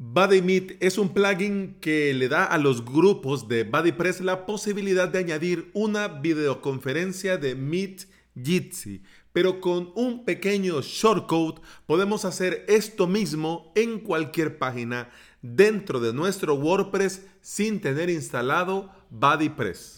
BuddyMeet 0.00 0.76
es 0.78 0.96
un 0.96 1.12
plugin 1.12 1.76
que 1.80 2.14
le 2.14 2.28
da 2.28 2.44
a 2.44 2.56
los 2.56 2.84
grupos 2.84 3.48
de 3.48 3.64
BuddyPress 3.64 4.20
la 4.20 4.46
posibilidad 4.46 5.08
de 5.08 5.18
añadir 5.18 5.72
una 5.74 6.06
videoconferencia 6.06 7.36
de 7.36 7.56
Meet 7.56 8.06
Jitsi, 8.40 9.02
pero 9.32 9.60
con 9.60 9.90
un 9.96 10.24
pequeño 10.24 10.82
shortcode 10.82 11.60
podemos 11.86 12.24
hacer 12.24 12.64
esto 12.68 13.08
mismo 13.08 13.72
en 13.74 13.98
cualquier 13.98 14.56
página 14.56 15.10
dentro 15.42 15.98
de 15.98 16.12
nuestro 16.12 16.54
WordPress 16.54 17.26
sin 17.40 17.80
tener 17.80 18.08
instalado 18.08 18.92
BuddyPress. 19.10 19.96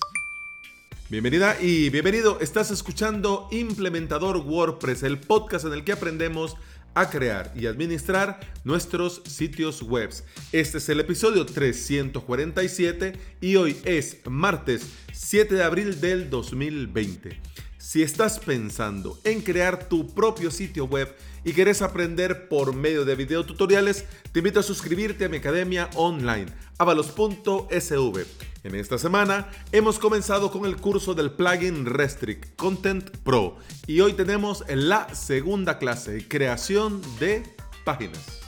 Bienvenida 1.10 1.60
y 1.60 1.90
bienvenido, 1.90 2.38
estás 2.40 2.70
escuchando 2.70 3.48
Implementador 3.50 4.38
WordPress, 4.38 5.02
el 5.02 5.20
podcast 5.20 5.66
en 5.66 5.74
el 5.74 5.84
que 5.84 5.92
aprendemos 5.92 6.56
a 6.94 7.08
crear 7.08 7.52
y 7.54 7.66
administrar 7.66 8.40
nuestros 8.64 9.22
sitios 9.26 9.82
web. 9.82 10.10
Este 10.52 10.78
es 10.78 10.88
el 10.88 11.00
episodio 11.00 11.46
347 11.46 13.12
y 13.40 13.56
hoy 13.56 13.76
es 13.84 14.18
martes 14.28 14.86
7 15.12 15.54
de 15.54 15.64
abril 15.64 16.00
del 16.00 16.30
2020. 16.30 17.40
Si 17.80 18.02
estás 18.02 18.38
pensando 18.38 19.18
en 19.24 19.40
crear 19.40 19.88
tu 19.88 20.06
propio 20.06 20.50
sitio 20.50 20.84
web 20.84 21.16
y 21.44 21.54
quieres 21.54 21.80
aprender 21.80 22.46
por 22.46 22.74
medio 22.74 23.06
de 23.06 23.16
videotutoriales, 23.16 24.04
te 24.32 24.40
invito 24.40 24.60
a 24.60 24.62
suscribirte 24.62 25.24
a 25.24 25.28
mi 25.30 25.38
academia 25.38 25.88
online, 25.94 26.48
avalos.sv. 26.76 28.26
En 28.64 28.74
esta 28.74 28.98
semana 28.98 29.48
hemos 29.72 29.98
comenzado 29.98 30.52
con 30.52 30.66
el 30.66 30.76
curso 30.76 31.14
del 31.14 31.30
plugin 31.30 31.86
Restrict 31.86 32.54
Content 32.54 33.16
Pro 33.24 33.56
y 33.86 34.00
hoy 34.00 34.12
tenemos 34.12 34.62
la 34.68 35.14
segunda 35.14 35.78
clase, 35.78 36.28
creación 36.28 37.00
de 37.18 37.42
páginas. 37.86 38.39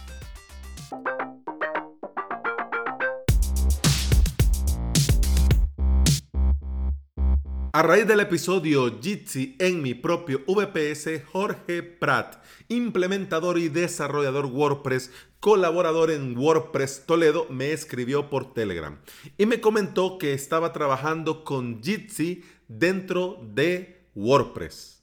A 7.74 7.80
raíz 7.80 8.06
del 8.06 8.20
episodio 8.20 9.00
Jitsi 9.00 9.56
en 9.58 9.80
mi 9.80 9.94
propio 9.94 10.42
VPS, 10.46 11.24
Jorge 11.24 11.82
Prat, 11.82 12.44
implementador 12.68 13.56
y 13.56 13.70
desarrollador 13.70 14.44
WordPress, 14.44 15.10
colaborador 15.40 16.10
en 16.10 16.36
WordPress 16.36 17.04
Toledo, 17.06 17.46
me 17.48 17.72
escribió 17.72 18.28
por 18.28 18.52
Telegram 18.52 19.00
y 19.38 19.46
me 19.46 19.62
comentó 19.62 20.18
que 20.18 20.34
estaba 20.34 20.74
trabajando 20.74 21.44
con 21.44 21.82
Jitsi 21.82 22.44
dentro 22.68 23.40
de 23.54 24.02
WordPress. 24.14 25.02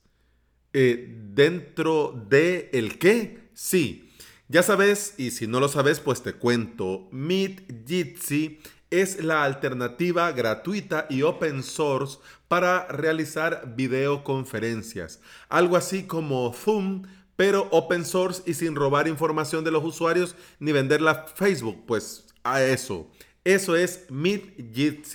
Eh, 0.74 1.12
¿Dentro 1.34 2.24
de 2.30 2.70
el 2.72 3.00
qué? 3.00 3.50
Sí. 3.56 4.12
Ya 4.48 4.62
sabes, 4.62 5.16
y 5.18 5.32
si 5.32 5.48
no 5.48 5.60
lo 5.60 5.70
sabes, 5.70 6.00
pues 6.00 6.22
te 6.22 6.34
cuento. 6.34 7.08
Meet 7.12 7.88
Jitsi 7.88 8.60
es 8.92 9.24
la 9.24 9.44
alternativa 9.44 10.32
gratuita 10.32 11.06
y 11.10 11.22
open 11.22 11.64
source 11.64 12.18
para 12.50 12.86
realizar 12.88 13.76
videoconferencias. 13.78 15.22
Algo 15.48 15.78
así 15.78 16.04
como 16.04 16.52
Zoom, 16.52 17.04
pero 17.38 17.70
open 17.72 18.04
source 18.04 18.44
y 18.46 18.56
sin 18.56 18.76
robar 18.76 19.08
información 19.08 19.64
de 19.64 19.72
los 19.72 19.86
usuarios 19.86 20.36
ni 20.60 20.74
venderla 20.74 21.12
a 21.12 21.28
Facebook. 21.28 21.86
Pues 21.86 22.26
a 22.44 22.62
eso. 22.62 23.10
Eso 23.46 23.78
es 23.78 24.08
Meet 24.10 25.08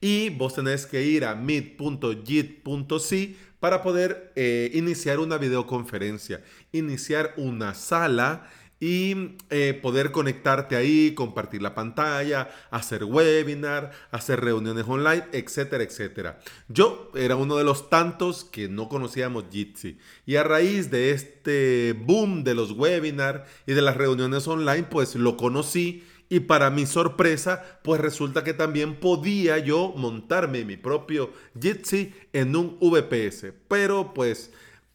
Y 0.00 0.30
vos 0.30 0.54
tenés 0.54 0.86
que 0.86 1.02
ir 1.02 1.24
a 1.24 1.34
meet.jit.c 1.34 3.36
para 3.58 3.82
poder 3.82 4.32
eh, 4.36 4.70
iniciar 4.74 5.18
una 5.18 5.38
videoconferencia, 5.38 6.44
iniciar 6.72 7.32
una 7.36 7.74
sala 7.74 8.48
y 8.78 9.36
eh, 9.50 9.78
poder 9.80 10.12
conectarte 10.12 10.76
ahí, 10.76 11.14
compartir 11.14 11.62
la 11.62 11.74
pantalla, 11.74 12.50
hacer 12.70 13.04
webinar, 13.04 13.92
hacer 14.10 14.40
reuniones 14.40 14.84
online, 14.86 15.24
etcétera, 15.32 15.82
etcétera. 15.82 16.38
Yo 16.68 17.10
era 17.14 17.36
uno 17.36 17.56
de 17.56 17.64
los 17.64 17.88
tantos 17.88 18.44
que 18.44 18.68
no 18.68 18.88
conocíamos 18.88 19.44
Jitsi 19.50 19.98
y 20.26 20.36
a 20.36 20.42
raíz 20.42 20.90
de 20.90 21.12
este 21.12 21.94
boom 21.98 22.44
de 22.44 22.54
los 22.54 22.72
webinars 22.72 23.48
y 23.66 23.72
de 23.72 23.82
las 23.82 23.96
reuniones 23.96 24.46
online, 24.46 24.84
pues 24.84 25.14
lo 25.14 25.36
conocí 25.36 26.04
y 26.28 26.40
para 26.40 26.70
mi 26.70 26.86
sorpresa, 26.86 27.80
pues 27.82 28.00
resulta 28.00 28.42
que 28.42 28.52
también 28.52 28.96
podía 28.96 29.58
yo 29.58 29.94
montarme 29.96 30.64
mi 30.64 30.76
propio 30.76 31.30
Jitsi 31.60 32.12
en 32.32 32.56
un 32.56 32.78
VPS, 32.80 33.52
pero 33.68 34.12
pues 34.12 34.50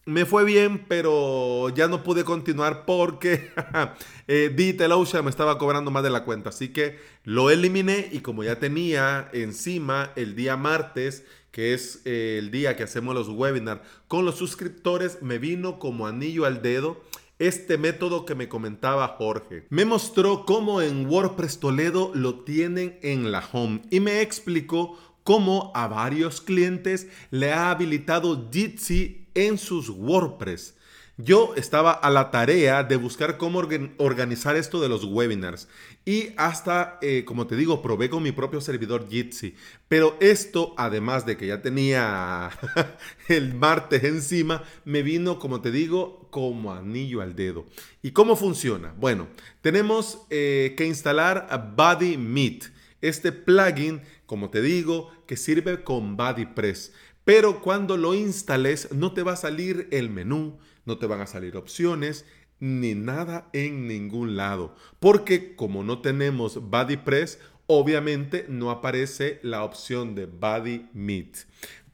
me 0.06 0.26
fue 0.26 0.44
bien, 0.44 0.86
pero 0.88 1.70
ya 1.70 1.88
no 1.88 2.04
pude 2.04 2.24
continuar 2.24 2.86
porque 2.86 3.52
eh, 4.28 4.52
DigitalOcean 4.56 5.24
me 5.24 5.30
estaba 5.30 5.58
cobrando 5.58 5.92
más 5.92 6.04
de 6.04 6.10
la 6.10 6.24
cuenta. 6.24 6.50
Así 6.50 6.70
que 6.70 7.00
lo 7.24 7.52
eliminé 7.52 8.10
y 8.12 8.20
como 8.20 8.44
ya 8.44 8.60
tenía 8.60 9.30
encima 9.34 10.12
el 10.16 10.36
día 10.36 10.58
martes, 10.58 11.24
que 11.52 11.74
es 11.74 12.02
eh, 12.06 12.38
el 12.40 12.50
día 12.50 12.76
que 12.76 12.84
hacemos 12.84 13.14
los 13.14 13.30
webinars 13.30 13.82
con 14.08 14.26
los 14.26 14.36
suscriptores, 14.36 15.22
me 15.22 15.38
vino 15.38 15.78
como 15.78 16.08
anillo 16.08 16.46
al 16.46 16.62
dedo 16.62 17.02
este 17.38 17.78
método 17.78 18.26
que 18.26 18.36
me 18.36 18.48
comentaba 18.48 19.08
Jorge. 19.08 19.66
Me 19.70 19.84
mostró 19.84 20.46
cómo 20.46 20.82
en 20.82 21.08
WordPress 21.08 21.60
Toledo 21.60 22.12
lo 22.14 22.44
tienen 22.44 23.00
en 23.02 23.32
la 23.32 23.44
home 23.52 23.82
y 23.90 24.00
me 24.00 24.22
explicó 24.22 24.98
cómo 25.24 25.72
a 25.76 25.88
varios 25.88 26.40
clientes 26.40 27.08
le 27.32 27.52
ha 27.52 27.72
habilitado 27.72 28.50
Jitsi 28.52 29.21
en 29.34 29.58
sus 29.58 29.90
WordPress. 29.90 30.76
Yo 31.18 31.54
estaba 31.56 31.92
a 31.92 32.10
la 32.10 32.32
tarea 32.32 32.84
de 32.84 32.96
buscar 32.96 33.38
cómo 33.38 33.62
organizar 33.98 34.56
esto 34.56 34.82
de 34.82 34.90
los 34.90 35.04
webinars 35.04 35.68
y 36.04 36.30
hasta, 36.36 36.98
eh, 37.02 37.26
como 37.26 37.46
te 37.46 37.56
digo, 37.56 37.82
probé 37.84 38.10
con 38.10 38.24
mi 38.24 38.32
propio 38.32 38.60
servidor 38.60 39.08
Jitsi. 39.08 39.54
Pero 39.88 40.18
esto, 40.20 40.74
además 40.78 41.26
de 41.26 41.38
que 41.38 41.48
ya 41.48 41.62
tenía 41.62 42.50
el 43.28 43.54
martes 43.54 44.04
encima, 44.04 44.64
me 44.84 45.04
vino, 45.04 45.38
como 45.38 45.62
te 45.62 45.70
digo, 45.70 46.28
como 46.32 46.74
anillo 46.74 47.22
al 47.22 47.36
dedo. 47.36 47.66
¿Y 48.02 48.12
cómo 48.12 48.36
funciona? 48.36 48.96
Bueno, 48.98 49.28
tenemos 49.62 50.26
eh, 50.32 50.74
que 50.76 50.88
instalar 50.88 51.76
BuddyMeet, 51.76 52.72
este 53.02 53.32
plugin, 53.32 54.02
como 54.26 54.50
te 54.50 54.62
digo, 54.62 55.12
que 55.28 55.38
sirve 55.38 55.84
con 55.84 56.18
BuddyPress. 56.18 56.94
Pero 57.24 57.62
cuando 57.62 57.98
lo 57.98 58.14
instales 58.14 58.92
no 58.92 59.14
te 59.14 59.24
va 59.24 59.34
a 59.34 59.38
salir 59.38 59.88
el 59.92 60.10
menú, 60.10 60.60
no 60.86 60.98
te 60.98 61.06
van 61.06 61.22
a 61.22 61.28
salir 61.28 61.56
opciones 61.56 62.26
ni 62.60 62.96
nada 62.96 63.50
en 63.54 63.88
ningún 63.88 64.36
lado. 64.38 64.76
Porque 65.00 65.56
como 65.56 65.84
no 65.84 66.00
tenemos 66.00 66.70
BuddyPress, 66.70 67.40
obviamente 67.68 68.46
no 68.50 68.72
aparece 68.72 69.40
la 69.44 69.64
opción 69.64 70.16
de 70.16 70.26
BuddyMeet. 70.26 71.38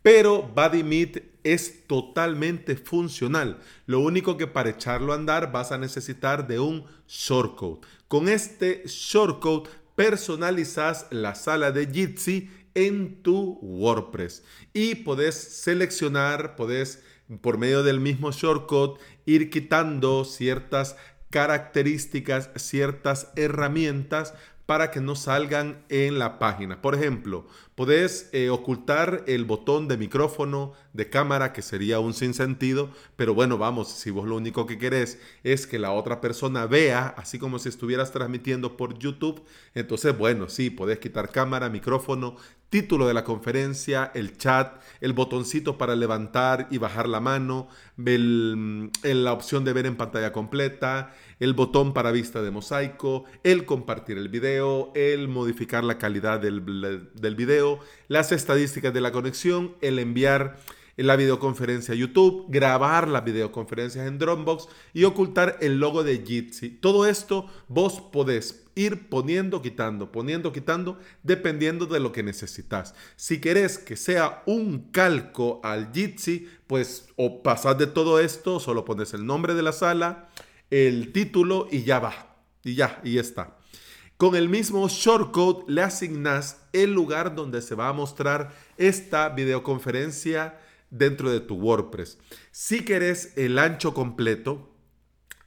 Pero 0.01 0.43
BuddyMeet 0.43 1.23
es 1.43 1.85
totalmente 1.87 2.75
funcional. 2.75 3.59
Lo 3.85 3.99
único 3.99 4.37
que 4.37 4.47
para 4.47 4.69
echarlo 4.69 5.11
a 5.11 5.15
andar 5.15 5.51
vas 5.51 5.71
a 5.71 5.77
necesitar 5.77 6.47
de 6.47 6.59
un 6.59 6.85
shortcode. 7.07 7.81
Con 8.07 8.29
este 8.29 8.83
shortcode 8.85 9.69
personalizas 9.95 11.07
la 11.09 11.35
sala 11.35 11.71
de 11.71 11.87
Jitsi 11.87 12.49
en 12.77 13.23
tu 13.23 13.57
WordPress 13.63 14.43
y 14.71 14.93
podés 14.95 15.33
seleccionar, 15.33 16.55
podés 16.55 17.01
por 17.41 17.57
medio 17.57 17.81
del 17.81 17.99
mismo 17.99 18.31
shortcut 18.31 18.99
ir 19.25 19.49
quitando 19.49 20.23
ciertas 20.23 20.95
características, 21.31 22.51
ciertas 22.55 23.31
herramientas 23.35 24.35
para 24.67 24.91
que 24.91 24.99
no 24.99 25.15
salgan 25.15 25.81
en 25.87 26.19
la 26.19 26.39
página. 26.39 26.81
Por 26.81 26.93
ejemplo, 26.93 27.47
podés 27.73 28.29
eh, 28.33 28.49
ocultar 28.49 29.23
el 29.25 29.45
botón 29.45 29.87
de 29.87 29.97
micrófono, 29.97 30.73
de 30.91 31.09
cámara, 31.09 31.53
que 31.53 31.61
sería 31.61 32.01
un 32.01 32.13
sinsentido, 32.13 32.91
pero 33.15 33.33
bueno, 33.33 33.57
vamos, 33.57 33.87
si 33.87 34.11
vos 34.11 34.27
lo 34.27 34.35
único 34.35 34.67
que 34.67 34.77
querés 34.77 35.19
es 35.43 35.65
que 35.65 35.79
la 35.79 35.93
otra 35.93 36.19
persona 36.19 36.65
vea, 36.65 37.07
así 37.17 37.39
como 37.39 37.59
si 37.59 37.69
estuvieras 37.69 38.11
transmitiendo 38.11 38.75
por 38.75 38.99
YouTube, 38.99 39.41
entonces 39.73 40.15
bueno, 40.17 40.49
sí, 40.49 40.69
podés 40.69 40.99
quitar 40.99 41.31
cámara, 41.31 41.69
micrófono, 41.69 42.35
título 42.69 43.07
de 43.07 43.13
la 43.13 43.23
conferencia, 43.23 44.11
el 44.13 44.37
chat, 44.37 44.81
el 44.99 45.13
botoncito 45.13 45.77
para 45.77 45.95
levantar 45.95 46.67
y 46.69 46.77
bajar 46.77 47.07
la 47.07 47.19
mano, 47.19 47.67
la 47.97 49.33
opción 49.33 49.63
de 49.63 49.73
ver 49.73 49.85
en 49.85 49.95
pantalla 49.95 50.31
completa, 50.33 51.13
el 51.39 51.53
botón 51.53 51.93
para 51.93 52.11
vista 52.11 52.41
de 52.41 52.51
mosaico, 52.51 53.25
el 53.43 53.65
compartir 53.65 54.17
el 54.17 54.29
video, 54.29 54.91
el 54.95 55.27
modificar 55.27 55.83
la 55.83 55.97
calidad 55.97 56.39
del, 56.39 57.09
del 57.13 57.35
video, 57.35 57.79
las 58.07 58.31
estadísticas 58.31 58.93
de 58.93 59.01
la 59.01 59.11
conexión, 59.11 59.75
el 59.81 59.99
enviar 59.99 60.57
la 61.05 61.15
videoconferencia 61.15 61.93
YouTube, 61.93 62.45
grabar 62.49 63.07
las 63.07 63.23
videoconferencias 63.23 64.07
en 64.07 64.17
Dropbox 64.17 64.67
y 64.93 65.03
ocultar 65.03 65.57
el 65.61 65.79
logo 65.79 66.03
de 66.03 66.23
Jitsi. 66.25 66.69
Todo 66.69 67.05
esto 67.05 67.45
vos 67.67 68.01
podés 68.01 68.65
ir 68.73 69.09
poniendo, 69.09 69.61
quitando, 69.61 70.11
poniendo, 70.11 70.51
quitando, 70.51 70.99
dependiendo 71.23 71.85
de 71.85 71.99
lo 71.99 72.11
que 72.11 72.23
necesitas. 72.23 72.95
Si 73.15 73.39
querés 73.39 73.77
que 73.77 73.95
sea 73.95 74.43
un 74.45 74.91
calco 74.91 75.61
al 75.63 75.91
Jitsi, 75.93 76.47
pues 76.67 77.09
o 77.15 77.41
pasás 77.43 77.77
de 77.77 77.87
todo 77.87 78.19
esto, 78.19 78.59
solo 78.59 78.85
pones 78.85 79.13
el 79.13 79.25
nombre 79.25 79.53
de 79.53 79.63
la 79.63 79.71
sala, 79.71 80.29
el 80.69 81.11
título 81.11 81.67
y 81.71 81.83
ya 81.83 81.99
va. 81.99 82.35
Y 82.63 82.75
ya, 82.75 82.99
y 83.03 83.17
está. 83.17 83.57
Con 84.17 84.35
el 84.35 84.49
mismo 84.49 84.87
shortcode 84.89 85.65
le 85.67 85.83
asignas 85.83 86.57
el 86.73 86.91
lugar 86.91 87.35
donde 87.35 87.61
se 87.61 87.75
va 87.75 87.87
a 87.87 87.93
mostrar 87.93 88.51
esta 88.77 89.29
videoconferencia 89.29 90.57
dentro 90.89 91.31
de 91.31 91.39
tu 91.39 91.55
WordPress. 91.55 92.17
Si 92.51 92.85
querés 92.85 93.33
el 93.37 93.59
ancho 93.59 93.93
completo, 93.93 94.73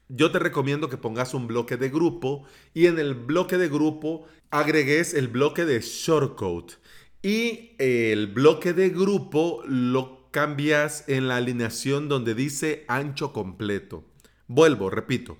yo 0.09 0.31
te 0.33 0.39
recomiendo 0.39 0.89
que 0.89 0.97
pongas 0.97 1.35
un 1.35 1.47
bloque 1.47 1.77
de 1.77 1.89
grupo 1.89 2.45
y 2.75 2.87
en 2.87 2.99
el 2.99 3.15
bloque 3.15 3.59
de 3.59 3.69
grupo 3.69 4.27
agregues 4.51 5.15
el 5.15 5.29
bloque 5.29 5.65
de 5.65 5.81
shortcode 5.81 6.75
y 7.23 7.77
el 7.79 8.27
bloque 8.27 8.73
de 8.73 8.91
grupo 8.91 9.63
lo 9.67 10.31
cambias 10.31 11.05
en 11.09 11.29
la 11.29 11.37
alineación 11.37 12.09
donde 12.09 12.35
dice 12.35 12.85
ancho 12.89 13.33
completo. 13.33 14.05
Vuelvo, 14.47 14.91
repito. 14.91 15.39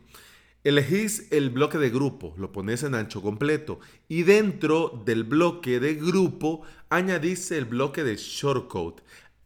Elegís 0.63 1.33
el 1.33 1.49
bloque 1.49 1.79
de 1.79 1.89
grupo, 1.89 2.35
lo 2.37 2.53
pones 2.53 2.83
en 2.83 2.95
ancho 2.95 3.23
completo 3.23 3.81
y 4.09 4.25
dentro 4.25 5.03
del 5.07 5.25
bloque 5.25 5.81
de 5.81 5.95
grupo 5.95 6.63
añadís 6.91 7.51
el 7.51 7.65
bloque 7.65 8.05
de 8.05 8.17
shortcode. 8.17 9.03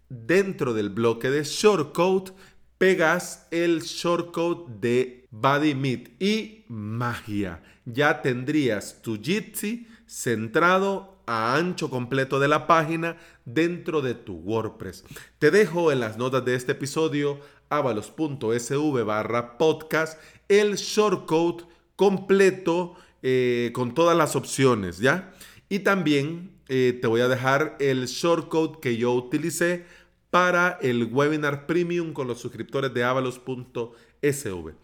Dentro 0.08 0.74
del 0.74 0.90
bloque 0.90 1.30
de 1.30 1.44
shortcode 1.44 2.32
pegas 2.78 3.46
el 3.50 3.82
shortcode 3.82 4.80
de 4.80 5.26
BodyMeet 5.30 6.22
y 6.22 6.64
magia. 6.68 7.62
Ya 7.84 8.22
tendrías 8.22 9.00
tu 9.02 9.20
Jitsi 9.20 9.86
centrado 10.06 11.18
a 11.26 11.56
ancho 11.56 11.90
completo 11.90 12.38
de 12.38 12.48
la 12.48 12.66
página 12.66 13.16
dentro 13.44 14.02
de 14.02 14.14
tu 14.14 14.34
WordPress. 14.34 15.04
Te 15.38 15.50
dejo 15.50 15.90
en 15.90 16.00
las 16.00 16.18
notas 16.18 16.44
de 16.44 16.54
este 16.54 16.72
episodio 16.72 17.40
avalos.sv 17.70 19.04
barra 19.04 19.58
podcast 19.58 20.20
el 20.48 20.76
shortcode 20.76 21.64
completo 21.96 22.94
eh, 23.22 23.70
con 23.72 23.94
todas 23.94 24.16
las 24.16 24.36
opciones, 24.36 24.98
¿ya? 24.98 25.32
Y 25.68 25.80
también 25.80 26.53
eh, 26.68 26.98
te 27.00 27.06
voy 27.06 27.20
a 27.20 27.28
dejar 27.28 27.76
el 27.80 28.06
shortcode 28.06 28.80
que 28.80 28.96
yo 28.96 29.12
utilicé 29.12 29.84
para 30.30 30.78
el 30.82 31.04
webinar 31.04 31.66
premium 31.66 32.12
con 32.12 32.26
los 32.26 32.40
suscriptores 32.40 32.92
de 32.92 33.04
avalos.sv. 33.04 34.74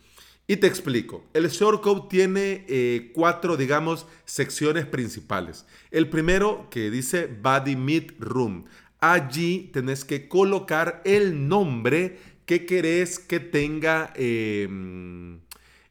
Y 0.47 0.57
te 0.57 0.67
explico. 0.67 1.25
El 1.33 1.49
shortcode 1.49 2.09
tiene 2.09 2.65
eh, 2.69 3.13
cuatro, 3.15 3.57
digamos, 3.57 4.07
secciones 4.25 4.85
principales. 4.85 5.65
El 5.91 6.09
primero 6.09 6.67
que 6.71 6.91
dice 6.91 7.27
Body 7.27 7.77
Meet 7.77 8.15
Room. 8.19 8.65
Allí 8.99 9.71
tenés 9.73 10.05
que 10.05 10.29
colocar 10.29 11.03
el 11.05 11.49
nombre 11.49 12.19
que 12.47 12.67
querés 12.67 13.19
que 13.21 13.39
tenga 13.39 14.13
em, 14.17 15.10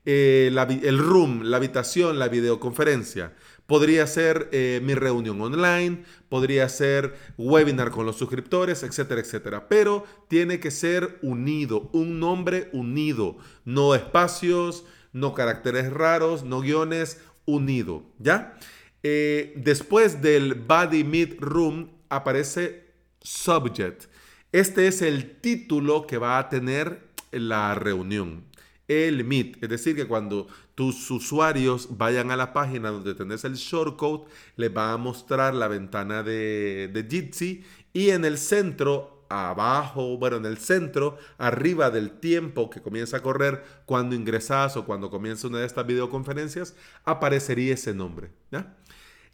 eh, 0.05 0.51
el 0.83 0.97
room, 0.97 1.43
la 1.43 1.57
habitación, 1.57 2.19
la 2.19 2.27
videoconferencia. 2.27 3.33
Podría 3.65 4.07
ser 4.07 4.49
eh, 4.51 4.81
mi 4.83 4.95
reunión 4.95 5.39
online, 5.39 6.03
podría 6.27 6.67
ser 6.69 7.15
webinar 7.37 7.91
con 7.91 8.05
los 8.05 8.17
suscriptores, 8.17 8.81
etcétera, 8.81 9.21
etcétera. 9.21 9.67
Pero 9.67 10.05
tiene 10.27 10.59
que 10.59 10.71
ser 10.71 11.19
unido, 11.21 11.89
un 11.93 12.19
nombre 12.19 12.69
unido, 12.73 13.37
no 13.65 13.93
espacios, 13.93 14.85
no 15.13 15.33
caracteres 15.35 15.91
raros, 15.91 16.43
no 16.43 16.61
guiones, 16.61 17.21
unido, 17.45 18.03
¿ya? 18.17 18.57
Eh, 19.03 19.53
después 19.55 20.21
del 20.21 20.55
Body 20.55 21.03
Meet 21.03 21.39
Room 21.39 21.91
aparece 22.09 22.85
Subject. 23.21 24.05
Este 24.51 24.87
es 24.87 25.01
el 25.01 25.39
título 25.41 26.07
que 26.07 26.17
va 26.17 26.39
a 26.39 26.49
tener 26.49 27.07
la 27.31 27.75
reunión 27.75 28.48
el 28.89 29.23
Meet. 29.23 29.63
Es 29.63 29.69
decir, 29.69 29.95
que 29.95 30.07
cuando 30.07 30.47
tus 30.75 31.09
usuarios 31.11 31.87
vayan 31.97 32.31
a 32.31 32.35
la 32.35 32.51
página 32.51 32.89
donde 32.89 33.15
tenés 33.15 33.45
el 33.45 33.53
shortcode, 33.53 34.25
les 34.57 34.75
va 34.75 34.91
a 34.91 34.97
mostrar 34.97 35.53
la 35.53 35.69
ventana 35.69 36.23
de, 36.23 36.89
de 36.91 37.07
Jitsi 37.09 37.63
y 37.93 38.09
en 38.09 38.25
el 38.25 38.37
centro, 38.37 39.25
abajo, 39.29 40.17
bueno, 40.17 40.37
en 40.37 40.45
el 40.45 40.57
centro, 40.57 41.17
arriba 41.37 41.91
del 41.91 42.19
tiempo 42.19 42.69
que 42.69 42.81
comienza 42.81 43.17
a 43.17 43.21
correr 43.21 43.63
cuando 43.85 44.15
ingresas 44.15 44.75
o 44.75 44.85
cuando 44.85 45.09
comienza 45.09 45.47
una 45.47 45.59
de 45.59 45.67
estas 45.67 45.85
videoconferencias, 45.85 46.75
aparecería 47.05 47.75
ese 47.75 47.93
nombre. 47.93 48.31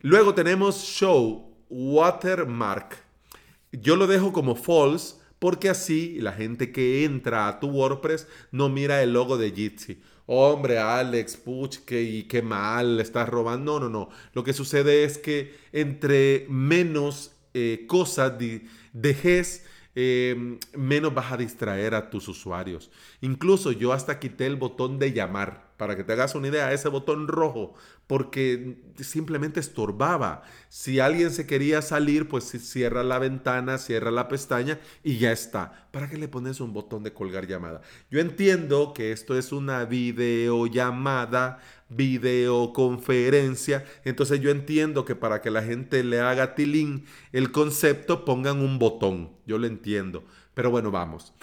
Luego 0.02 0.36
tenemos 0.36 0.84
Show 0.84 1.56
Watermark. 1.70 2.98
Yo 3.72 3.96
lo 3.96 4.08
dejo 4.08 4.32
como 4.32 4.56
false 4.56 5.16
porque 5.46 5.70
así 5.70 6.18
la 6.22 6.32
gente 6.32 6.72
que 6.72 7.04
entra 7.04 7.48
a 7.48 7.60
tu 7.60 7.68
WordPress 7.68 8.28
no 8.50 8.68
mira 8.68 9.04
el 9.04 9.14
logo 9.14 9.38
de 9.38 9.52
Jitsi. 9.52 10.02
Hombre, 10.26 10.80
Alex, 10.80 11.38
puch, 11.38 11.82
que, 11.86 12.26
qué 12.28 12.42
mal, 12.42 12.98
le 12.98 13.04
estás 13.04 13.30
robando. 13.30 13.80
No, 13.80 13.88
no, 13.88 13.90
no. 13.92 14.10
Lo 14.34 14.44
que 14.44 14.54
sucede 14.54 15.04
es 15.04 15.20
que 15.20 15.56
entre 15.72 16.48
menos 16.50 17.36
eh, 17.54 17.86
cosas 17.88 18.34
dejes, 18.92 19.68
eh, 19.94 20.58
menos 20.76 21.14
vas 21.14 21.32
a 21.32 21.38
distraer 21.38 21.94
a 21.94 22.10
tus 22.10 22.28
usuarios. 22.28 22.90
Incluso 23.22 23.72
yo 23.72 23.94
hasta 23.94 24.18
quité 24.18 24.48
el 24.48 24.56
botón 24.56 24.98
de 24.98 25.14
llamar 25.14 25.65
para 25.78 25.96
que 25.96 26.04
te 26.04 26.14
hagas 26.14 26.36
una 26.36 26.48
idea, 26.48 26.72
ese 26.72 26.90
botón 26.90 27.28
rojo, 27.28 27.74
porque 28.08 28.78
simplemente 29.00 29.60
estorbaba. 29.60 30.44
Si 30.70 31.00
alguien 31.00 31.32
se 31.32 31.46
quería 31.46 31.82
salir, 31.82 32.28
pues 32.28 32.46
cierra 32.46 33.04
la 33.04 33.20
ventana, 33.20 33.78
cierra 33.78 34.12
la 34.12 34.28
pestaña 34.28 34.80
y 35.04 35.18
ya 35.18 35.32
está. 35.32 35.90
¿Para 35.92 36.10
qué 36.10 36.18
le 36.18 36.28
pones 36.28 36.62
un 36.62 36.74
botón 36.74 37.04
de 37.04 37.14
colgar 37.14 37.48
llamada? 37.48 37.82
Yo 38.10 38.20
entiendo 38.20 38.94
que 38.94 39.12
esto 39.12 39.38
es 39.38 39.52
una 39.52 39.86
videollamada, 39.86 41.60
videoconferencia, 41.90 43.86
entonces 44.04 44.40
yo 44.40 44.52
entiendo 44.52 45.04
que 45.06 45.16
para 45.16 45.42
que 45.42 45.52
la 45.52 45.64
gente 45.64 46.04
le 46.04 46.20
haga 46.20 46.56
tilín 46.56 47.06
el 47.32 47.52
concepto 47.52 48.24
pongan 48.24 48.60
un 48.60 48.80
botón. 48.80 49.32
Yo 49.46 49.58
lo 49.58 49.68
entiendo. 49.68 50.24
Pero 50.54 50.72
bueno, 50.72 50.90
vamos. 50.90 51.34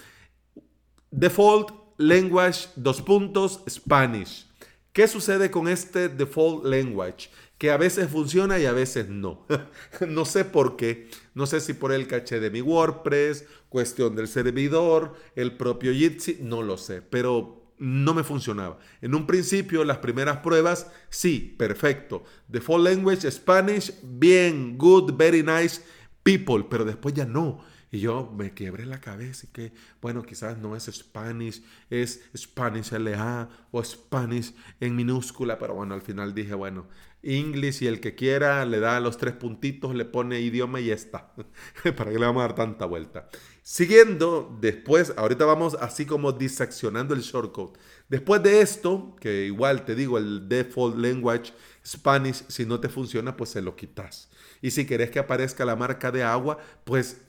Default 1.11 1.82
language, 2.03 2.69
dos 2.77 3.03
puntos, 3.03 3.63
Spanish. 3.69 4.47
¿Qué 4.93 5.09
sucede 5.09 5.51
con 5.51 5.69
este 5.69 6.09
default 6.09 6.65
language? 6.67 7.31
Que 7.57 7.71
a 7.71 7.77
veces 7.77 8.11
funciona 8.11 8.59
y 8.59 8.67
a 8.67 8.73
veces 8.73 9.09
no. 9.09 9.47
no 10.07 10.25
sé 10.25 10.45
por 10.45 10.77
qué. 10.77 11.09
No 11.35 11.47
sé 11.47 11.61
si 11.61 11.73
por 11.73 11.93
el 11.93 12.07
caché 12.07 12.41
de 12.41 12.51
mi 12.51 12.61
WordPress, 12.61 13.47
cuestión 13.69 14.15
del 14.17 14.29
servidor, 14.29 15.15
el 15.35 15.57
propio 15.57 15.93
Jitsi, 15.93 16.39
no 16.43 16.63
lo 16.63 16.77
sé. 16.77 17.01
Pero 17.01 17.63
no 17.79 18.15
me 18.15 18.23
funcionaba. 18.23 18.79
En 19.01 19.15
un 19.15 19.27
principio, 19.27 19.85
las 19.85 19.99
primeras 19.99 20.39
pruebas, 20.39 20.91
sí, 21.09 21.55
perfecto. 21.59 22.23
Default 22.49 22.85
language, 22.85 23.31
Spanish, 23.31 23.93
bien, 24.03 24.77
good, 24.77 25.15
very 25.17 25.43
nice, 25.43 25.81
people. 26.23 26.65
Pero 26.69 26.85
después 26.85 27.15
ya 27.15 27.27
no 27.27 27.61
y 27.93 28.01
yo 28.01 28.33
me 28.35 28.55
quebré 28.55 28.87
la 28.87 29.03
cabeza 29.03 29.47
y 29.47 29.53
que, 29.53 29.73
bueno, 30.01 30.23
quizás 30.23 30.57
no 30.57 30.75
es 30.75 30.85
Spanish, 30.85 31.63
es 31.91 32.23
Spanish 32.35 32.91
LA 32.91 33.51
o 33.71 33.85
Spanish 33.85 34.55
en 34.81 34.97
minúscula, 34.97 35.59
pero 35.59 35.75
bueno, 35.75 35.93
al 35.93 36.01
final 36.01 36.35
dije, 36.35 36.55
bueno, 36.55 36.89
English 37.23 37.83
y 37.83 37.87
el 37.87 38.01
que 38.01 38.15
quiera 38.15 38.65
le 38.65 38.81
da 38.81 38.99
los 38.99 39.19
tres 39.19 39.35
puntitos, 39.35 39.95
le 39.95 40.07
pone 40.07 40.41
idioma 40.41 40.81
y 40.81 40.87
ya 40.87 40.95
está. 40.95 41.35
¿Para 41.97 42.11
que 42.11 42.19
le 42.19 42.25
vamos 42.25 42.41
a 42.41 42.47
dar 42.47 42.55
tanta 42.55 42.87
vuelta? 42.87 43.29
Siguiendo, 43.63 44.57
después, 44.59 45.13
ahorita 45.15 45.45
vamos 45.45 45.77
así 45.79 46.07
como 46.07 46.33
diseccionando 46.33 47.13
el 47.13 47.21
shortcode. 47.21 47.79
Después 48.09 48.43
de 48.43 48.63
esto, 48.63 49.17
que 49.21 49.45
igual 49.45 49.85
te 49.85 49.95
digo, 49.95 50.17
el 50.17 50.49
default 50.49 50.97
language 50.97 51.53
Spanish, 51.87 52.45
si 52.49 52.65
no 52.65 52.81
te 52.81 52.89
funciona, 52.89 53.37
pues 53.37 53.51
se 53.51 53.61
lo 53.61 53.77
quitas. 53.77 54.31
Y 54.63 54.71
si 54.71 54.87
querés 54.87 55.11
que 55.11 55.19
aparezca 55.19 55.65
la 55.67 55.77
marca 55.77 56.11
de 56.11 56.23
agua, 56.23 56.57
pues 56.85 57.21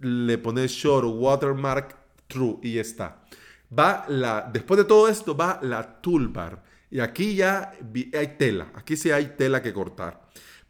le 0.00 0.36
pones 0.36 0.72
short 0.72 1.06
watermark 1.08 1.96
true 2.26 2.58
y 2.62 2.74
ya 2.74 2.80
está. 2.82 3.22
Va 3.76 4.04
la, 4.08 4.50
después 4.52 4.76
de 4.76 4.84
todo 4.84 5.08
esto 5.08 5.36
va 5.36 5.60
la 5.62 6.02
toolbar. 6.02 6.62
Y 6.90 7.00
aquí 7.00 7.36
ya 7.36 7.72
hay 8.12 8.36
tela, 8.36 8.70
aquí 8.74 8.96
sí 8.96 9.10
hay 9.10 9.34
tela 9.38 9.62
que 9.62 9.72
cortar. 9.72 10.20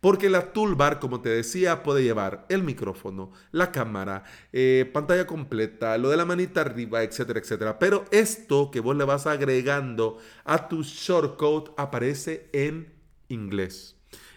Porque 0.00 0.28
la 0.28 0.52
toolbar, 0.52 0.99
como 0.99 1.21
te 1.21 1.28
decía, 1.28 1.83
puede 1.85 2.02
llevar 2.02 2.45
el 2.49 2.64
micrófono, 2.64 3.31
la 3.52 3.71
cámara, 3.71 4.25
eh, 4.52 4.88
pantalla 4.92 5.26
completa, 5.26 5.97
lo 5.97 6.11
de 6.11 6.16
la 6.16 6.25
manita 6.25 6.61
arriba, 6.61 7.04
etcétera, 7.04 7.38
etcétera. 7.38 7.78
Pero 7.78 8.04
esto 8.11 8.71
que 8.71 8.81
vos 8.81 8.97
le 8.97 9.04
vas 9.04 9.26
agregando 9.26 10.19
a 10.45 10.69
tu 10.69 10.83
shortcode 10.83 11.71
aparece 11.76 12.49
en 12.52 12.92
inglés. 13.28 13.97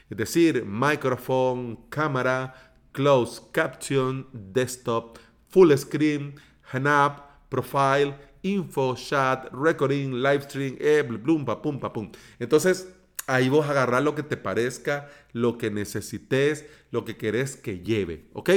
Es 0.10 0.18
decir, 0.18 0.66
micrófono, 0.66 1.88
cámara, 1.90 2.54
close 2.92 3.42
caption, 3.52 4.28
desktop, 4.32 5.18
full 5.50 5.72
screen, 5.76 6.36
hand 6.72 6.88
up, 6.88 7.24
profile, 7.50 8.16
info, 8.44 8.96
chat, 8.96 9.48
recording, 9.52 10.22
live 10.22 10.44
stream, 10.44 10.78
eh, 10.80 11.04
plum, 11.04 11.46
pa, 11.46 11.62
pum, 11.62 11.80
pa, 11.80 11.92
pum. 11.92 12.12
Entonces, 12.40 12.88
ahí 13.28 13.50
vos 13.50 13.68
agarrar 13.68 14.04
lo 14.04 14.14
que 14.16 14.24
te 14.24 14.38
parezca, 14.38 15.10
lo 15.34 15.58
que 15.58 15.72
necesites, 15.72 16.66
lo 16.92 17.04
que 17.06 17.18
querés 17.18 17.56
que 17.56 17.80
lleve, 17.80 18.30
¿ok? 18.34 18.52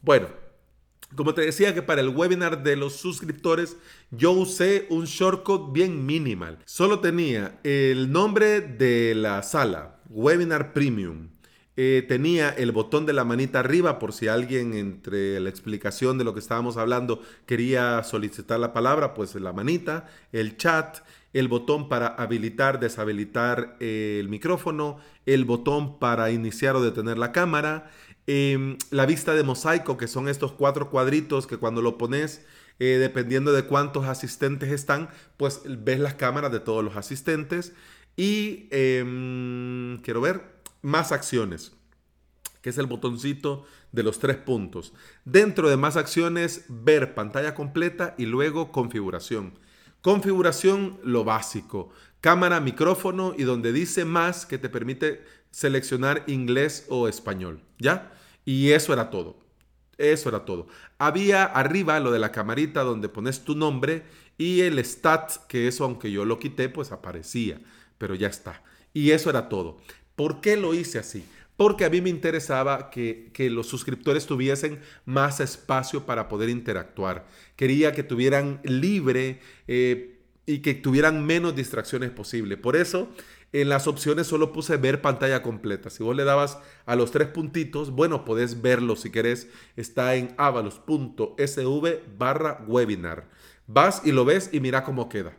Bueno, 0.00 0.28
Como 1.14 1.34
te 1.34 1.42
decía 1.42 1.74
que 1.74 1.82
para 1.82 2.00
el 2.00 2.08
webinar 2.08 2.62
de 2.62 2.74
los 2.74 2.96
suscriptores 2.96 3.76
yo 4.10 4.32
usé 4.32 4.86
un 4.88 5.04
shortcut 5.04 5.70
bien 5.70 6.06
minimal. 6.06 6.58
Solo 6.64 7.00
tenía 7.00 7.60
el 7.64 8.10
nombre 8.10 8.62
de 8.62 9.14
la 9.14 9.42
sala, 9.42 10.00
Webinar 10.12 10.72
Premium. 10.72 11.28
Eh, 11.74 12.04
tenía 12.06 12.50
el 12.50 12.70
botón 12.70 13.06
de 13.06 13.14
la 13.14 13.24
manita 13.24 13.60
arriba 13.60 13.98
por 13.98 14.12
si 14.12 14.28
alguien 14.28 14.74
entre 14.74 15.40
la 15.40 15.48
explicación 15.48 16.18
de 16.18 16.24
lo 16.24 16.34
que 16.34 16.40
estábamos 16.40 16.76
hablando 16.76 17.22
quería 17.46 18.02
solicitar 18.04 18.60
la 18.60 18.74
palabra, 18.74 19.14
pues 19.14 19.34
la 19.36 19.54
manita, 19.54 20.06
el 20.32 20.58
chat, 20.58 20.98
el 21.32 21.48
botón 21.48 21.88
para 21.88 22.08
habilitar, 22.08 22.78
deshabilitar 22.78 23.78
eh, 23.80 24.18
el 24.20 24.28
micrófono, 24.28 24.98
el 25.24 25.46
botón 25.46 25.98
para 25.98 26.30
iniciar 26.30 26.76
o 26.76 26.82
detener 26.82 27.16
la 27.16 27.32
cámara, 27.32 27.90
em, 28.26 28.76
la 28.90 29.06
vista 29.06 29.34
de 29.34 29.42
mosaico, 29.42 29.96
que 29.96 30.08
son 30.08 30.28
estos 30.28 30.52
cuatro 30.52 30.90
cuadritos 30.90 31.46
que 31.46 31.56
cuando 31.56 31.80
lo 31.80 31.96
pones, 31.96 32.44
eh, 32.80 32.98
dependiendo 33.00 33.52
de 33.52 33.64
cuántos 33.64 34.06
asistentes 34.06 34.70
están, 34.70 35.08
pues 35.38 35.62
ves 35.64 36.00
las 36.00 36.14
cámaras 36.14 36.52
de 36.52 36.60
todos 36.60 36.84
los 36.84 36.96
asistentes. 36.96 37.72
Y 38.16 38.68
em, 38.70 39.98
quiero 40.02 40.20
ver, 40.20 40.62
más 40.82 41.12
acciones, 41.12 41.72
que 42.60 42.70
es 42.70 42.78
el 42.78 42.86
botoncito 42.86 43.64
de 43.92 44.02
los 44.02 44.18
tres 44.18 44.36
puntos. 44.36 44.92
Dentro 45.24 45.68
de 45.68 45.76
más 45.76 45.96
acciones, 45.96 46.64
ver 46.68 47.14
pantalla 47.14 47.54
completa 47.54 48.14
y 48.18 48.26
luego 48.26 48.72
configuración. 48.72 49.58
Configuración, 50.00 50.98
lo 51.04 51.24
básico. 51.24 51.90
Cámara, 52.20 52.60
micrófono 52.60 53.34
y 53.36 53.44
donde 53.44 53.72
dice 53.72 54.04
más 54.04 54.46
que 54.46 54.58
te 54.58 54.68
permite 54.68 55.24
seleccionar 55.50 56.24
inglés 56.26 56.86
o 56.88 57.08
español. 57.08 57.60
¿Ya? 57.78 58.12
Y 58.44 58.70
eso 58.70 58.92
era 58.92 59.10
todo. 59.10 59.38
Eso 59.98 60.28
era 60.28 60.44
todo. 60.44 60.66
Había 60.98 61.44
arriba 61.44 62.00
lo 62.00 62.10
de 62.10 62.18
la 62.18 62.32
camarita 62.32 62.82
donde 62.82 63.08
pones 63.08 63.44
tu 63.44 63.54
nombre 63.54 64.04
y 64.38 64.62
el 64.62 64.78
stat, 64.84 65.46
que 65.46 65.68
eso 65.68 65.84
aunque 65.84 66.10
yo 66.10 66.24
lo 66.24 66.38
quité, 66.38 66.68
pues 66.68 66.90
aparecía. 66.90 67.60
Pero 68.02 68.16
ya 68.16 68.26
está. 68.26 68.64
Y 68.92 69.12
eso 69.12 69.30
era 69.30 69.48
todo. 69.48 69.78
¿Por 70.16 70.40
qué 70.40 70.56
lo 70.56 70.74
hice 70.74 70.98
así? 70.98 71.24
Porque 71.56 71.84
a 71.84 71.88
mí 71.88 72.00
me 72.00 72.10
interesaba 72.10 72.90
que, 72.90 73.30
los 73.48 73.68
suscriptores 73.68 74.26
tuviesen 74.26 74.80
más 75.04 75.38
espacio 75.38 76.04
para 76.04 76.26
poder 76.26 76.48
interactuar. 76.48 77.28
Quería 77.54 77.92
que 77.92 78.02
tuvieran 78.02 78.60
libre 78.64 79.38
eh, 79.68 80.18
y 80.46 80.62
que 80.62 80.74
tuvieran 80.74 81.24
menos 81.24 81.54
distracciones 81.54 82.10
posible. 82.10 82.56
Por 82.56 82.74
eso, 82.74 83.08
en 83.52 83.68
las 83.68 83.86
opciones 83.86 84.26
solo 84.26 84.52
puse 84.52 84.76
ver 84.78 85.00
pantalla 85.00 85.40
completa. 85.40 85.88
Si 85.88 86.02
vos 86.02 86.16
le 86.16 86.24
dabas 86.24 86.58
a 86.86 86.96
los 86.96 87.12
tres 87.12 87.28
puntitos, 87.28 87.92
bueno, 87.92 88.24
podés 88.24 88.62
verlo 88.62 88.96
si 88.96 89.12
querés. 89.12 89.46
Está 89.76 90.16
en 90.16 90.34
avalos.sv 90.38 92.00
barra 92.18 92.64
webinar. 92.66 93.28
Vas 93.68 94.02
y 94.04 94.10
lo 94.10 94.24
ves 94.24 94.50
y 94.52 94.58
mira 94.58 94.82
cómo 94.82 95.08
queda. 95.08 95.36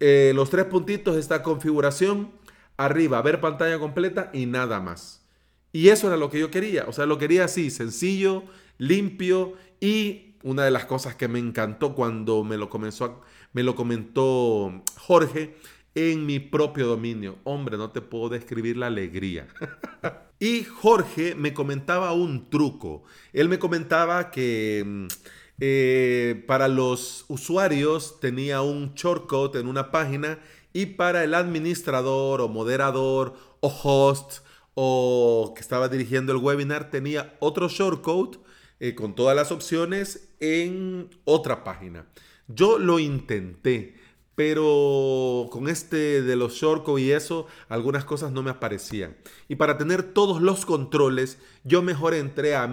Eh, 0.00 0.32
los 0.34 0.50
tres 0.50 0.64
puntitos, 0.64 1.16
esta 1.16 1.42
configuración 1.42 2.32
arriba, 2.76 3.20
ver 3.22 3.40
pantalla 3.40 3.78
completa 3.78 4.30
y 4.32 4.46
nada 4.46 4.80
más. 4.80 5.26
Y 5.72 5.88
eso 5.88 6.08
era 6.08 6.16
lo 6.16 6.30
que 6.30 6.40
yo 6.40 6.50
quería. 6.50 6.86
O 6.88 6.92
sea, 6.92 7.06
lo 7.06 7.18
quería 7.18 7.44
así, 7.44 7.70
sencillo, 7.70 8.44
limpio 8.78 9.54
y 9.78 10.34
una 10.42 10.64
de 10.64 10.70
las 10.70 10.86
cosas 10.86 11.14
que 11.14 11.28
me 11.28 11.38
encantó 11.38 11.94
cuando 11.94 12.42
me 12.44 12.56
lo, 12.56 12.70
comenzó 12.70 13.20
me 13.52 13.62
lo 13.62 13.74
comentó 13.74 14.82
Jorge 14.96 15.56
en 15.94 16.24
mi 16.26 16.38
propio 16.40 16.86
dominio. 16.86 17.38
Hombre, 17.44 17.76
no 17.76 17.90
te 17.90 18.00
puedo 18.00 18.30
describir 18.30 18.76
la 18.76 18.86
alegría. 18.86 19.48
y 20.40 20.64
Jorge 20.64 21.34
me 21.34 21.52
comentaba 21.52 22.12
un 22.12 22.48
truco. 22.48 23.04
Él 23.32 23.48
me 23.48 23.58
comentaba 23.58 24.30
que 24.30 24.82
mm, 24.86 25.06
eh, 25.60 26.42
para 26.46 26.68
los 26.68 27.26
usuarios 27.28 28.18
tenía 28.18 28.62
un 28.62 28.94
shortcut 28.94 29.56
en 29.56 29.66
una 29.66 29.90
página 29.90 30.38
y 30.72 30.86
para 30.86 31.22
el 31.22 31.34
administrador 31.34 32.40
o 32.40 32.48
moderador 32.48 33.34
o 33.60 33.68
host 33.68 34.40
o 34.74 35.52
que 35.54 35.60
estaba 35.60 35.88
dirigiendo 35.88 36.32
el 36.32 36.38
webinar 36.38 36.90
tenía 36.90 37.36
otro 37.40 37.68
shortcode 37.68 38.38
eh, 38.78 38.94
con 38.94 39.14
todas 39.14 39.36
las 39.36 39.52
opciones 39.52 40.30
en 40.40 41.10
otra 41.24 41.64
página. 41.64 42.06
Yo 42.48 42.78
lo 42.78 42.98
intenté, 42.98 43.94
pero 44.34 45.48
con 45.50 45.68
este 45.68 46.22
de 46.22 46.36
los 46.36 46.54
shortcodes 46.54 47.04
y 47.04 47.12
eso, 47.12 47.46
algunas 47.68 48.06
cosas 48.06 48.32
no 48.32 48.42
me 48.42 48.50
aparecían. 48.50 49.18
Y 49.48 49.56
para 49.56 49.76
tener 49.76 50.02
todos 50.02 50.40
los 50.40 50.64
controles, 50.64 51.38
yo 51.62 51.82
mejor 51.82 52.14
entré 52.14 52.56
a 52.56 52.66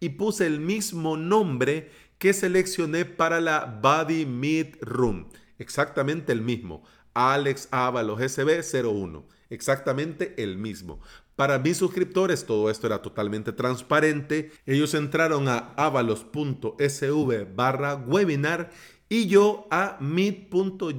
y 0.00 0.08
puse 0.10 0.46
el 0.46 0.60
mismo 0.60 1.16
nombre 1.16 1.90
que 2.18 2.32
seleccioné 2.32 3.04
para 3.04 3.40
la 3.40 3.80
Body 3.82 4.26
Meet 4.26 4.78
Room. 4.82 5.28
Exactamente 5.58 6.32
el 6.32 6.42
mismo. 6.42 6.82
Alex 7.14 7.68
Ábalos 7.70 8.20
SB01. 8.20 9.24
Exactamente 9.50 10.34
el 10.42 10.58
mismo. 10.58 11.00
Para 11.36 11.58
mis 11.58 11.76
suscriptores 11.76 12.44
todo 12.44 12.70
esto 12.70 12.86
era 12.86 13.00
totalmente 13.00 13.52
transparente. 13.52 14.50
Ellos 14.66 14.94
entraron 14.94 15.48
a 15.48 15.72
avalos.sv 15.76 17.54
barra 17.54 17.94
webinar 17.94 18.70
y 19.08 19.26
yo 19.26 19.66
a 19.70 19.96
meet.git.c. 20.00 20.98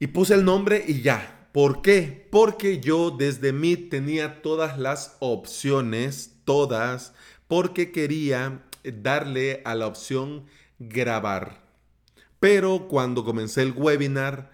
Y 0.00 0.06
puse 0.08 0.34
el 0.34 0.44
nombre 0.44 0.84
y 0.86 1.00
ya. 1.00 1.37
¿Por 1.58 1.82
qué? 1.82 2.28
Porque 2.30 2.78
yo 2.78 3.10
desde 3.10 3.52
Meet 3.52 3.90
tenía 3.90 4.42
todas 4.42 4.78
las 4.78 5.16
opciones, 5.18 6.36
todas, 6.44 7.14
porque 7.48 7.90
quería 7.90 8.62
darle 8.84 9.60
a 9.64 9.74
la 9.74 9.88
opción 9.88 10.46
grabar. 10.78 11.64
Pero 12.38 12.86
cuando 12.86 13.24
comencé 13.24 13.62
el 13.62 13.72
webinar, 13.72 14.52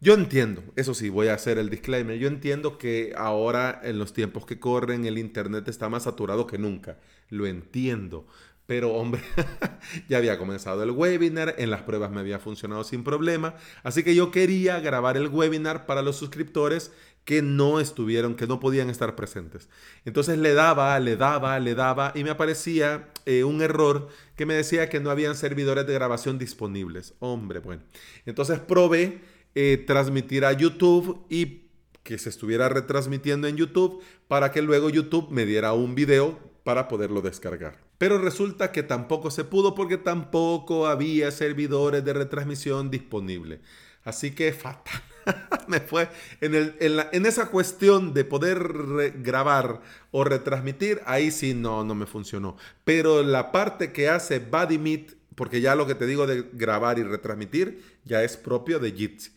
yo 0.00 0.14
entiendo, 0.14 0.64
eso 0.74 0.92
sí, 0.92 1.08
voy 1.08 1.28
a 1.28 1.34
hacer 1.34 1.56
el 1.56 1.70
disclaimer, 1.70 2.18
yo 2.18 2.26
entiendo 2.26 2.78
que 2.78 3.12
ahora 3.16 3.80
en 3.84 4.00
los 4.00 4.12
tiempos 4.12 4.44
que 4.44 4.58
corren 4.58 5.04
el 5.04 5.18
Internet 5.18 5.68
está 5.68 5.88
más 5.88 6.02
saturado 6.02 6.48
que 6.48 6.58
nunca, 6.58 6.98
lo 7.28 7.46
entiendo. 7.46 8.26
Pero 8.70 8.92
hombre, 8.92 9.20
ya 10.08 10.18
había 10.18 10.38
comenzado 10.38 10.84
el 10.84 10.92
webinar, 10.92 11.56
en 11.58 11.70
las 11.70 11.82
pruebas 11.82 12.12
me 12.12 12.20
había 12.20 12.38
funcionado 12.38 12.84
sin 12.84 13.02
problema, 13.02 13.56
así 13.82 14.04
que 14.04 14.14
yo 14.14 14.30
quería 14.30 14.78
grabar 14.78 15.16
el 15.16 15.26
webinar 15.26 15.86
para 15.86 16.02
los 16.02 16.14
suscriptores 16.14 16.92
que 17.24 17.42
no 17.42 17.80
estuvieron, 17.80 18.36
que 18.36 18.46
no 18.46 18.60
podían 18.60 18.88
estar 18.88 19.16
presentes. 19.16 19.68
Entonces 20.04 20.38
le 20.38 20.54
daba, 20.54 20.96
le 21.00 21.16
daba, 21.16 21.58
le 21.58 21.74
daba 21.74 22.12
y 22.14 22.22
me 22.22 22.30
aparecía 22.30 23.08
eh, 23.26 23.42
un 23.42 23.60
error 23.60 24.06
que 24.36 24.46
me 24.46 24.54
decía 24.54 24.88
que 24.88 25.00
no 25.00 25.10
habían 25.10 25.34
servidores 25.34 25.84
de 25.84 25.94
grabación 25.94 26.38
disponibles. 26.38 27.14
Hombre, 27.18 27.58
bueno. 27.58 27.82
Entonces 28.24 28.60
probé 28.60 29.20
eh, 29.56 29.82
transmitir 29.84 30.44
a 30.44 30.52
YouTube 30.52 31.26
y 31.28 31.70
que 32.04 32.18
se 32.18 32.28
estuviera 32.28 32.68
retransmitiendo 32.68 33.48
en 33.48 33.56
YouTube 33.56 34.00
para 34.28 34.52
que 34.52 34.62
luego 34.62 34.90
YouTube 34.90 35.28
me 35.32 35.44
diera 35.44 35.72
un 35.72 35.96
video 35.96 36.38
para 36.62 36.86
poderlo 36.86 37.20
descargar. 37.20 37.89
Pero 38.00 38.16
resulta 38.16 38.72
que 38.72 38.82
tampoco 38.82 39.30
se 39.30 39.44
pudo 39.44 39.74
porque 39.74 39.98
tampoco 39.98 40.86
había 40.86 41.30
servidores 41.30 42.02
de 42.02 42.14
retransmisión 42.14 42.90
disponibles. 42.90 43.60
Así 44.04 44.30
que 44.30 44.54
fatal. 44.54 45.02
me 45.68 45.80
fue 45.80 46.08
en, 46.40 46.74
en, 46.80 47.26
esa 47.26 47.50
cuestión 47.50 48.14
de 48.14 48.24
poder 48.24 49.12
grabar 49.18 49.82
o 50.12 50.24
retransmitir, 50.24 51.02
ahí 51.04 51.30
sí 51.30 51.52
no, 51.52 51.84
no 51.84 51.94
me 51.94 52.06
funcionó. 52.06 52.56
Pero 52.84 53.22
la 53.22 53.52
parte 53.52 53.92
que 53.92 54.08
hace 54.08 54.38
Body 54.38 54.78
Meet, 54.78 55.16
porque 55.34 55.60
ya 55.60 55.74
lo 55.74 55.86
que 55.86 55.94
te 55.94 56.06
digo 56.06 56.26
de 56.26 56.48
grabar 56.54 56.98
y 56.98 57.02
retransmitir, 57.02 57.84
ya 58.06 58.24
es 58.24 58.38
propio 58.38 58.78
de 58.78 58.92
Jitsi. 58.92 59.32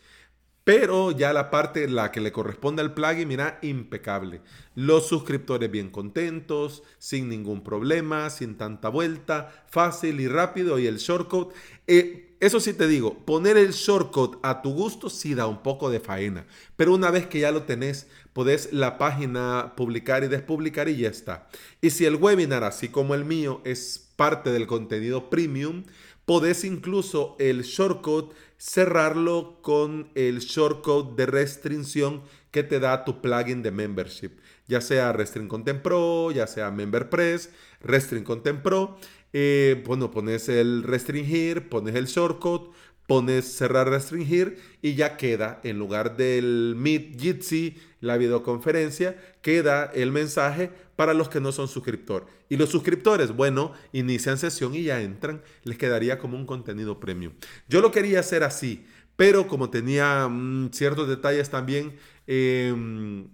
Pero 0.63 1.11
ya 1.11 1.33
la 1.33 1.49
parte, 1.49 1.89
la 1.89 2.11
que 2.11 2.21
le 2.21 2.31
corresponde 2.31 2.81
al 2.81 2.93
plugin, 2.93 3.27
mira, 3.27 3.59
impecable. 3.61 4.41
Los 4.75 5.07
suscriptores 5.07 5.69
bien 5.69 5.89
contentos, 5.89 6.83
sin 6.99 7.27
ningún 7.27 7.63
problema, 7.63 8.29
sin 8.29 8.57
tanta 8.57 8.87
vuelta, 8.87 9.65
fácil 9.67 10.21
y 10.21 10.27
rápido. 10.29 10.79
Y 10.79 10.87
el 10.87 10.99
shortcut, 10.99 11.53
eh, 11.87 12.37
eso 12.39 12.61
sí 12.61 12.73
te 12.73 12.87
digo, 12.87 13.25
poner 13.25 13.57
el 13.57 13.71
shortcut 13.71 14.37
a 14.41 14.61
tu 14.61 14.73
gusto 14.73 15.09
sí 15.09 15.35
da 15.35 15.47
un 15.47 15.61
poco 15.63 15.89
de 15.89 15.99
faena. 15.99 16.45
Pero 16.77 16.93
una 16.93 17.11
vez 17.11 17.27
que 17.27 17.41
ya 17.41 17.51
lo 17.51 17.63
tenés, 17.63 18.07
podés 18.31 18.71
la 18.71 18.97
página 18.97 19.73
publicar 19.75 20.23
y 20.23 20.29
despublicar 20.29 20.87
y 20.87 20.95
ya 20.95 21.09
está. 21.09 21.49
Y 21.81 21.89
si 21.89 22.05
el 22.05 22.15
webinar, 22.15 22.63
así 22.63 22.87
como 22.87 23.15
el 23.15 23.25
mío, 23.25 23.61
es 23.65 24.11
parte 24.15 24.51
del 24.53 24.67
contenido 24.67 25.29
premium, 25.29 25.83
podés 26.25 26.63
incluso 26.63 27.35
el 27.39 27.63
shortcut 27.63 28.33
cerrarlo 28.63 29.59
con 29.61 30.09
el 30.15 30.39
shortcode 30.39 31.17
de 31.17 31.25
restricción 31.25 32.21
que 32.49 32.63
te 32.63 32.79
da 32.79 33.03
tu 33.03 33.21
plugin 33.21 33.61
de 33.61 33.71
membership, 33.71 34.31
ya 34.67 34.79
sea 34.79 35.11
Restring 35.11 35.49
Content 35.49 35.81
Pro, 35.81 36.31
ya 36.31 36.47
sea 36.47 36.71
MemberPress, 36.71 37.49
Restring 37.81 38.23
Content 38.23 38.61
Pro. 38.61 38.97
Eh, 39.33 39.83
bueno, 39.85 40.11
pones 40.11 40.47
el 40.47 40.83
restringir, 40.83 41.67
pones 41.67 41.95
el 41.95 42.05
shortcode, 42.05 42.69
pones 43.05 43.45
cerrar, 43.53 43.89
restringir 43.89 44.57
y 44.81 44.95
ya 44.95 45.17
queda, 45.17 45.59
en 45.65 45.77
lugar 45.77 46.15
del 46.15 46.75
Meet 46.77 47.19
Jitsi, 47.19 47.75
la 48.03 48.17
videoconferencia, 48.17 49.15
queda 49.41 49.89
el 49.93 50.11
mensaje 50.11 50.71
para 50.97 51.13
los 51.13 51.29
que 51.29 51.39
no 51.39 51.53
son 51.53 51.69
suscriptores. 51.69 52.27
Y 52.49 52.57
los 52.57 52.69
suscriptores, 52.69 53.33
bueno, 53.33 53.71
inician 53.93 54.37
sesión 54.37 54.75
y 54.75 54.83
ya 54.83 55.01
entran, 55.01 55.41
les 55.63 55.77
quedaría 55.77 56.19
como 56.19 56.35
un 56.35 56.45
contenido 56.45 56.99
premium. 56.99 57.31
Yo 57.69 57.79
lo 57.79 57.91
quería 57.91 58.19
hacer 58.19 58.43
así, 58.43 58.85
pero 59.15 59.47
como 59.47 59.69
tenía 59.69 60.27
mm, 60.27 60.71
ciertos 60.73 61.07
detalles 61.07 61.49
también 61.49 61.95
em, 62.27 63.29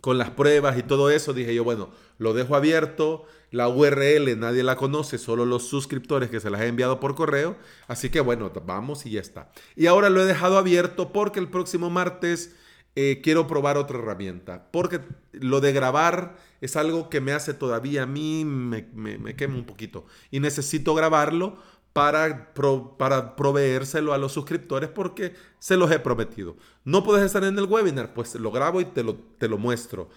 con 0.00 0.16
las 0.16 0.30
pruebas 0.30 0.78
y 0.78 0.82
todo 0.82 1.10
eso, 1.10 1.34
dije 1.34 1.54
yo, 1.54 1.62
bueno, 1.62 1.90
lo 2.16 2.32
dejo 2.32 2.56
abierto. 2.56 3.26
La 3.50 3.68
URL 3.68 4.38
nadie 4.38 4.62
la 4.62 4.76
conoce, 4.76 5.18
solo 5.18 5.44
los 5.44 5.68
suscriptores 5.68 6.30
que 6.30 6.40
se 6.40 6.48
las 6.48 6.62
he 6.62 6.68
enviado 6.68 7.00
por 7.00 7.14
correo. 7.14 7.58
Así 7.86 8.08
que 8.08 8.20
bueno, 8.20 8.50
vamos 8.64 9.04
y 9.04 9.10
ya 9.10 9.20
está. 9.20 9.50
Y 9.76 9.86
ahora 9.86 10.08
lo 10.08 10.22
he 10.22 10.24
dejado 10.24 10.56
abierto 10.56 11.12
porque 11.12 11.38
el 11.38 11.48
próximo 11.48 11.90
martes 11.90 12.54
eh, 12.96 13.20
quiero 13.22 13.46
probar 13.46 13.76
otra 13.76 13.98
herramienta. 13.98 14.68
Porque 14.70 15.00
lo 15.32 15.60
de 15.60 15.72
grabar 15.72 16.36
es 16.60 16.76
algo 16.76 17.08
que 17.08 17.20
me 17.20 17.32
hace 17.32 17.54
todavía 17.54 18.04
a 18.04 18.06
mí, 18.06 18.44
me, 18.44 19.36
quema 19.36 19.56
un 19.56 19.64
poquito. 19.64 20.06
Y 20.30 20.40
necesito 20.40 20.94
grabarlo 20.94 21.58
para, 21.92 22.52
para 22.98 23.36
proveérselo 23.36 24.12
a 24.12 24.18
los 24.18 24.32
suscriptores 24.32 24.90
porque 24.90 25.34
se 25.58 25.76
los 25.76 25.90
he 25.90 25.98
prometido. 25.98 26.56
No 26.84 27.04
puedes 27.04 27.24
estar 27.24 27.44
en 27.44 27.58
el 27.58 27.64
webinar, 27.64 28.14
pues 28.14 28.34
lo 28.36 28.50
grabo 28.50 28.80
y 28.80 28.84
te 28.84 29.02
lo, 29.02 29.16
te 29.16 29.48
lo 29.48 29.58
muestro 29.58 30.10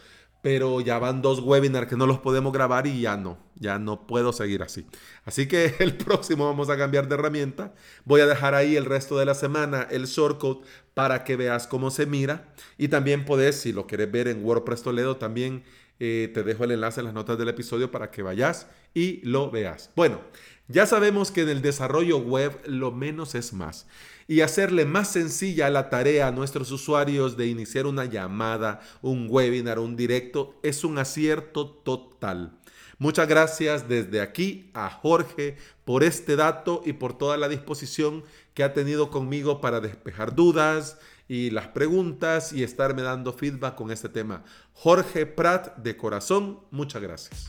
pero 0.43 0.81
ya 0.81 0.99
van 0.99 1.21
dos 1.21 1.39
webinars 1.39 1.87
que 1.87 1.95
no 1.95 2.05
los 2.05 2.19
podemos 2.19 2.51
grabar 2.51 2.85
y 2.85 2.99
ya 2.99 3.15
no, 3.15 3.37
ya 3.55 3.79
no 3.79 4.05
puedo 4.05 4.33
seguir 4.33 4.61
así. 4.61 4.85
Así 5.23 5.47
que 5.47 5.73
el 5.79 5.95
próximo 5.95 6.45
vamos 6.45 6.69
a 6.69 6.77
cambiar 6.77 7.07
de 7.07 7.15
herramienta. 7.15 7.73
Voy 8.03 8.19
a 8.19 8.27
dejar 8.27 8.53
ahí 8.53 8.75
el 8.75 8.83
resto 8.83 9.17
de 9.17 9.23
la 9.23 9.35
semana 9.35 9.87
el 9.89 10.05
shortcode 10.05 10.67
para 10.93 11.23
que 11.23 11.37
veas 11.37 11.65
cómo 11.65 11.91
se 11.91 12.05
mira. 12.05 12.53
Y 12.77 12.89
también 12.89 13.23
puedes, 13.23 13.61
si 13.61 13.71
lo 13.71 13.87
quieres 13.87 14.11
ver 14.11 14.27
en 14.27 14.43
WordPress 14.43 14.83
Toledo, 14.83 15.15
también 15.15 15.63
eh, 16.01 16.29
te 16.33 16.43
dejo 16.43 16.65
el 16.65 16.71
enlace 16.71 16.99
en 16.99 17.05
las 17.05 17.13
notas 17.13 17.37
del 17.37 17.47
episodio 17.47 17.89
para 17.89 18.11
que 18.11 18.21
vayas 18.21 18.67
y 18.93 19.21
lo 19.23 19.49
veas. 19.49 19.91
Bueno, 19.95 20.19
ya 20.67 20.85
sabemos 20.85 21.31
que 21.31 21.41
en 21.41 21.49
el 21.49 21.61
desarrollo 21.61 22.17
web 22.17 22.59
lo 22.65 22.91
menos 22.91 23.35
es 23.35 23.53
más 23.53 23.85
y 24.27 24.41
hacerle 24.41 24.85
más 24.85 25.11
sencilla 25.11 25.69
la 25.69 25.89
tarea 25.89 26.27
a 26.27 26.31
nuestros 26.31 26.71
usuarios 26.71 27.35
de 27.37 27.47
iniciar 27.47 27.85
una 27.85 28.05
llamada, 28.05 28.81
un 29.01 29.27
webinar, 29.29 29.79
un 29.79 29.95
directo, 29.95 30.55
es 30.63 30.83
un 30.83 30.97
acierto 30.97 31.67
total. 31.69 32.57
Muchas 32.97 33.27
gracias 33.27 33.89
desde 33.89 34.21
aquí 34.21 34.69
a 34.73 34.89
Jorge 34.89 35.57
por 35.83 36.03
este 36.03 36.35
dato 36.35 36.81
y 36.85 36.93
por 36.93 37.17
toda 37.17 37.37
la 37.37 37.49
disposición 37.49 38.23
que 38.53 38.63
ha 38.63 38.73
tenido 38.73 39.09
conmigo 39.09 39.59
para 39.59 39.81
despejar 39.81 40.35
dudas 40.35 40.99
y 41.27 41.49
las 41.49 41.67
preguntas 41.67 42.53
y 42.53 42.63
estarme 42.63 43.01
dando 43.01 43.33
feedback 43.33 43.75
con 43.75 43.91
este 43.91 44.09
tema. 44.09 44.43
Jorge 44.73 45.25
Prat 45.25 45.77
de 45.77 45.97
corazón, 45.97 46.59
muchas 46.71 47.01
gracias. 47.01 47.47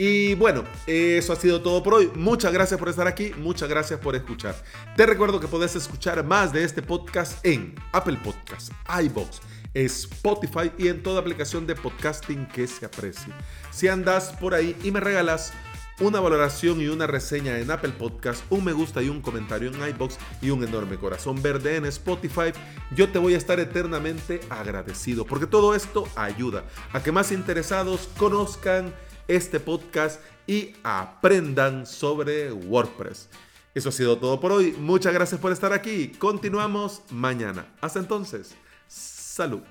Y 0.00 0.36
bueno, 0.36 0.62
eso 0.86 1.32
ha 1.32 1.36
sido 1.36 1.60
todo 1.60 1.82
por 1.82 1.94
hoy. 1.94 2.08
Muchas 2.14 2.52
gracias 2.52 2.78
por 2.78 2.88
estar 2.88 3.08
aquí, 3.08 3.32
muchas 3.36 3.68
gracias 3.68 3.98
por 3.98 4.14
escuchar. 4.14 4.54
Te 4.96 5.04
recuerdo 5.04 5.40
que 5.40 5.48
puedes 5.48 5.74
escuchar 5.74 6.24
más 6.24 6.52
de 6.52 6.62
este 6.62 6.82
podcast 6.82 7.44
en 7.44 7.74
Apple 7.90 8.16
Podcasts, 8.22 8.70
iBox, 9.02 9.40
Spotify 9.74 10.70
y 10.78 10.86
en 10.86 11.02
toda 11.02 11.18
aplicación 11.18 11.66
de 11.66 11.74
podcasting 11.74 12.46
que 12.46 12.68
se 12.68 12.86
aprecie. 12.86 13.32
Si 13.72 13.88
andas 13.88 14.30
por 14.40 14.54
ahí 14.54 14.76
y 14.84 14.92
me 14.92 15.00
regalas 15.00 15.52
una 15.98 16.20
valoración 16.20 16.80
y 16.80 16.86
una 16.86 17.08
reseña 17.08 17.58
en 17.58 17.68
Apple 17.68 17.94
Podcast, 17.98 18.44
un 18.50 18.64
me 18.64 18.72
gusta 18.72 19.02
y 19.02 19.08
un 19.08 19.20
comentario 19.20 19.68
en 19.68 19.88
iBox 19.88 20.16
y 20.40 20.50
un 20.50 20.62
enorme 20.62 20.96
corazón 20.96 21.42
verde 21.42 21.74
en 21.74 21.86
Spotify, 21.86 22.52
yo 22.94 23.08
te 23.10 23.18
voy 23.18 23.34
a 23.34 23.36
estar 23.36 23.58
eternamente 23.58 24.38
agradecido 24.48 25.24
porque 25.24 25.48
todo 25.48 25.74
esto 25.74 26.06
ayuda 26.14 26.66
a 26.92 27.02
que 27.02 27.10
más 27.10 27.32
interesados 27.32 28.08
conozcan 28.16 28.94
este 29.28 29.60
podcast 29.60 30.20
y 30.46 30.74
aprendan 30.82 31.86
sobre 31.86 32.50
WordPress. 32.52 33.28
Eso 33.74 33.90
ha 33.90 33.92
sido 33.92 34.18
todo 34.18 34.40
por 34.40 34.50
hoy. 34.50 34.72
Muchas 34.72 35.14
gracias 35.14 35.40
por 35.40 35.52
estar 35.52 35.72
aquí. 35.72 36.08
Continuamos 36.08 37.02
mañana. 37.10 37.66
Hasta 37.80 38.00
entonces. 38.00 38.56
Salud. 38.88 39.62